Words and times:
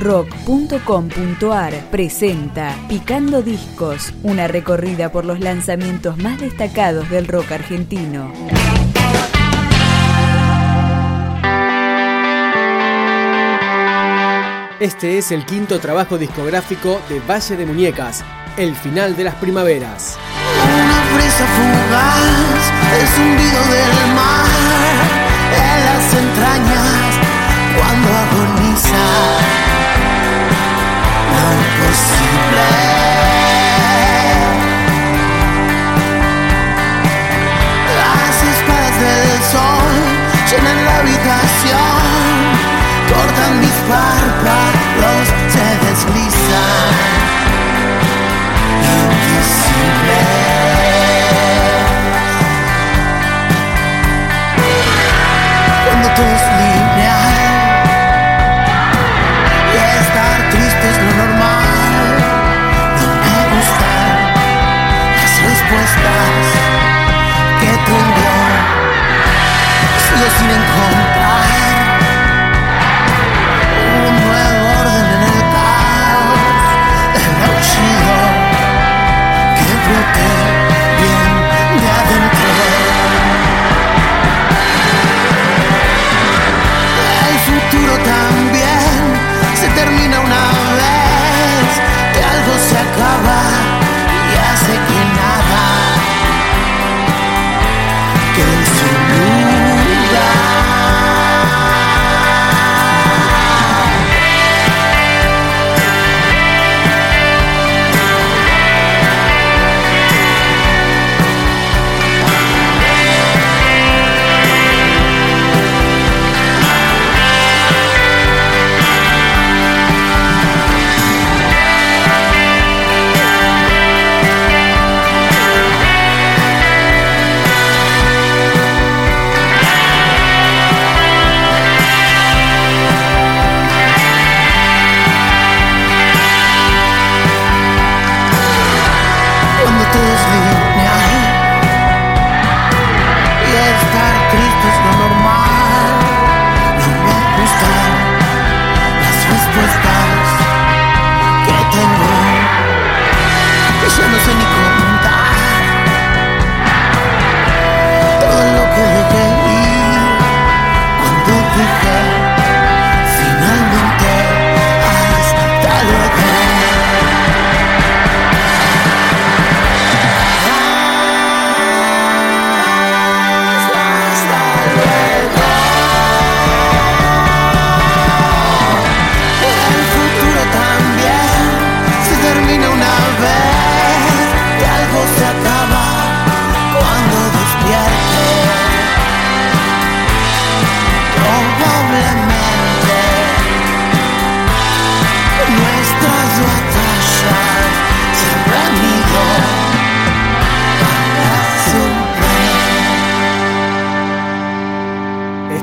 rock.com.ar 0.00 1.74
presenta 1.90 2.74
Picando 2.88 3.42
Discos, 3.42 4.14
una 4.22 4.48
recorrida 4.48 5.12
por 5.12 5.24
los 5.26 5.40
lanzamientos 5.40 6.16
más 6.16 6.40
destacados 6.40 7.08
del 7.10 7.28
rock 7.28 7.52
argentino. 7.52 8.32
Este 14.80 15.18
es 15.18 15.30
el 15.30 15.44
quinto 15.44 15.78
trabajo 15.78 16.16
discográfico 16.16 17.02
de 17.10 17.20
Valle 17.20 17.56
de 17.56 17.66
Muñecas, 17.66 18.24
El 18.56 18.74
final 18.74 19.14
de 19.14 19.24
las 19.24 19.34
primaveras. 19.34 20.16
Una 20.64 21.14
brisa 21.14 21.46
fugaz, 21.46 22.72
el 22.98 23.06
zumbido 23.08 23.62
del 23.64 24.14
mar 24.14 24.46
en 25.52 25.84
las 25.84 26.14
entrañas 26.14 27.10
cuando 27.76 28.39
your 41.64 41.99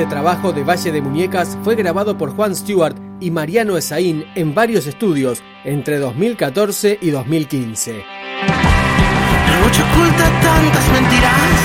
Este 0.00 0.12
trabajo 0.12 0.50
de 0.54 0.64
Valle 0.64 0.92
de 0.92 1.02
Muñecas 1.02 1.58
fue 1.62 1.76
grabado 1.76 2.16
por 2.16 2.34
Juan 2.34 2.56
Stewart 2.56 2.96
y 3.20 3.30
Mariano 3.30 3.76
Esaín 3.76 4.24
en 4.34 4.54
varios 4.54 4.86
estudios 4.86 5.42
entre 5.62 5.98
2014 5.98 6.98
y 7.02 7.10
2015. 7.10 8.02
La 8.46 9.60
noche 9.60 9.82
oculta 9.82 10.24
tantas 10.40 10.88
mentiras. 10.90 11.60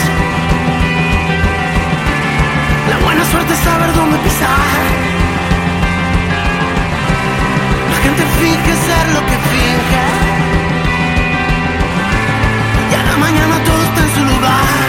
La 2.90 3.06
buena 3.06 3.24
suerte 3.24 3.54
es 3.54 3.60
saber 3.60 3.96
dónde 3.96 4.18
pisar. 4.18 4.84
La 7.90 7.98
gente 8.04 8.24
finge 8.38 8.76
ser 8.76 9.14
lo 9.14 9.22
que 9.28 9.38
finge. 9.48 10.06
Y 12.92 12.96
a 12.96 13.04
la 13.12 13.18
mañana 13.18 13.64
todo 13.64 13.82
está 13.82 14.02
en 14.04 14.10
su 14.14 14.36
lugar. 14.36 14.85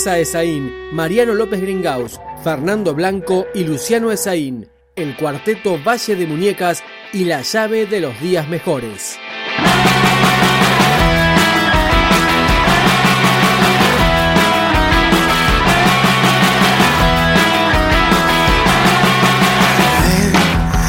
Mansa 0.00 0.18
Esaín, 0.18 0.72
Mariano 0.92 1.34
López 1.34 1.60
Gringaus, 1.60 2.18
Fernando 2.42 2.94
Blanco 2.94 3.44
y 3.52 3.64
Luciano 3.64 4.10
Esaín, 4.10 4.66
el 4.96 5.14
cuarteto 5.14 5.78
Valle 5.86 6.16
de 6.16 6.26
Muñecas 6.26 6.82
y 7.12 7.26
la 7.26 7.42
llave 7.42 7.84
de 7.84 8.00
los 8.00 8.18
días 8.18 8.48
mejores. 8.48 9.18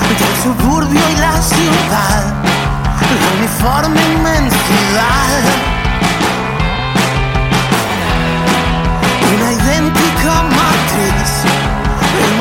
El 0.08 0.38
suburbio 0.42 1.02
y 1.10 1.20
la 1.20 1.42
ciudad, 1.42 2.44
la 3.20 3.34
uniforme 3.40 4.00
inmensidad. 4.14 5.71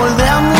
El 0.07 0.60